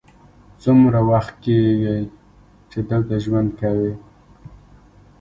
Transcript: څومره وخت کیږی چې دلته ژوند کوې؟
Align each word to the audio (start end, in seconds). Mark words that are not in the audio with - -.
څومره 0.63 0.99
وخت 1.09 1.33
کیږی 1.43 1.97
چې 2.69 2.79
دلته 2.89 3.15
ژوند 3.23 3.49
کوې؟ 3.59 3.93